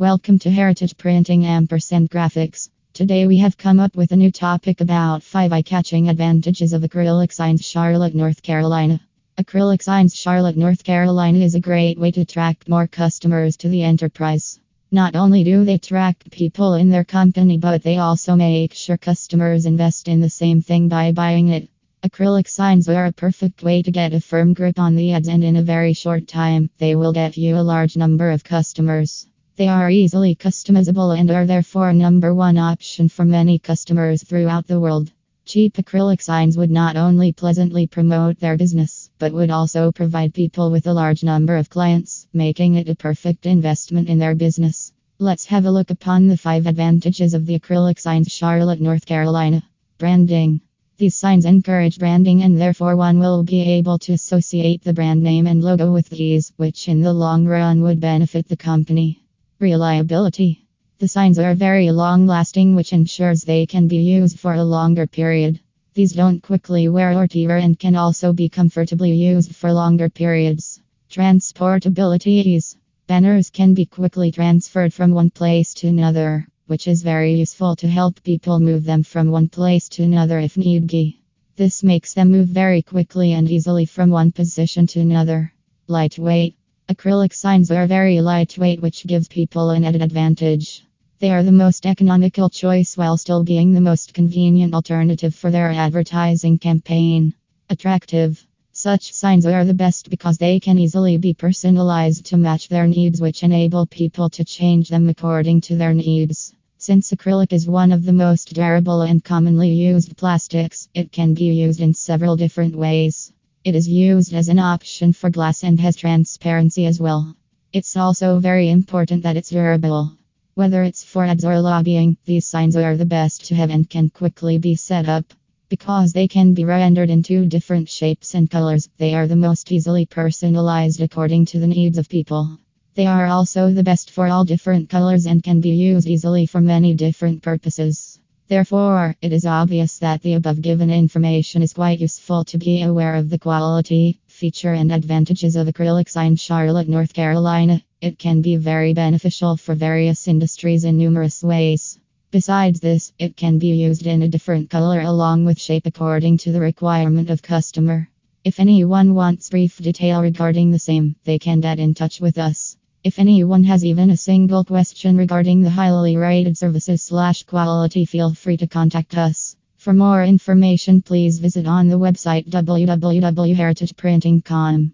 [0.00, 2.68] Welcome to Heritage Printing Ampersand Graphics.
[2.92, 7.32] Today we have come up with a new topic about 5 eye-catching advantages of acrylic
[7.32, 9.00] signs Charlotte, North Carolina.
[9.38, 13.82] Acrylic signs Charlotte, North Carolina is a great way to attract more customers to the
[13.82, 14.60] enterprise.
[14.92, 19.66] Not only do they attract people in their company, but they also make sure customers
[19.66, 21.68] invest in the same thing by buying it.
[22.04, 25.42] Acrylic signs are a perfect way to get a firm grip on the ads, and
[25.42, 29.26] in a very short time, they will get you a large number of customers.
[29.58, 34.68] They are easily customizable and are therefore a number one option for many customers throughout
[34.68, 35.10] the world.
[35.46, 40.70] Cheap acrylic signs would not only pleasantly promote their business, but would also provide people
[40.70, 44.92] with a large number of clients, making it a perfect investment in their business.
[45.18, 49.64] Let's have a look upon the five advantages of the acrylic signs Charlotte, North Carolina.
[49.98, 50.60] Branding.
[50.98, 55.48] These signs encourage branding and therefore one will be able to associate the brand name
[55.48, 59.20] and logo with these, which in the long run would benefit the company.
[59.60, 60.64] Reliability.
[61.00, 65.08] The signs are very long lasting, which ensures they can be used for a longer
[65.08, 65.58] period.
[65.94, 70.80] These don't quickly wear or tear and can also be comfortably used for longer periods.
[71.10, 72.76] Transportability
[73.08, 77.88] Banners can be quickly transferred from one place to another, which is very useful to
[77.88, 81.18] help people move them from one place to another if need be.
[81.56, 85.52] This makes them move very quickly and easily from one position to another.
[85.88, 86.57] Lightweight.
[86.90, 90.86] Acrylic signs are very lightweight, which gives people an added advantage.
[91.18, 95.70] They are the most economical choice while still being the most convenient alternative for their
[95.70, 97.34] advertising campaign.
[97.68, 98.42] Attractive.
[98.72, 103.20] Such signs are the best because they can easily be personalized to match their needs,
[103.20, 106.54] which enable people to change them according to their needs.
[106.78, 111.52] Since acrylic is one of the most durable and commonly used plastics, it can be
[111.52, 113.30] used in several different ways.
[113.68, 117.36] It is used as an option for glass and has transparency as well.
[117.70, 120.12] It's also very important that it's durable.
[120.54, 124.08] Whether it's for ads or lobbying, these signs are the best to have and can
[124.08, 125.34] quickly be set up.
[125.68, 129.70] Because they can be rendered in two different shapes and colors, they are the most
[129.70, 132.58] easily personalized according to the needs of people.
[132.94, 136.62] They are also the best for all different colors and can be used easily for
[136.62, 138.17] many different purposes.
[138.48, 143.14] Therefore, it is obvious that the above given information is quite useful to be aware
[143.14, 147.82] of the quality, feature, and advantages of acrylic sign Charlotte, North Carolina.
[148.00, 151.98] It can be very beneficial for various industries in numerous ways.
[152.30, 156.52] Besides this, it can be used in a different color along with shape according to
[156.52, 158.08] the requirement of customer.
[158.44, 162.77] If anyone wants brief detail regarding the same, they can get in touch with us.
[163.04, 168.34] If anyone has even a single question regarding the highly rated services slash quality, feel
[168.34, 169.54] free to contact us.
[169.76, 174.92] For more information, please visit on the website www.heritageprinting.com.